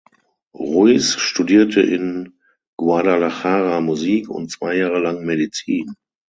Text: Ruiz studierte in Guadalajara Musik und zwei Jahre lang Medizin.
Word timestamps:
Ruiz 0.55 1.13
studierte 1.13 1.79
in 1.81 2.33
Guadalajara 2.75 3.81
Musik 3.81 4.29
und 4.31 4.49
zwei 4.49 4.75
Jahre 4.77 4.97
lang 4.97 5.23
Medizin. 5.23 5.93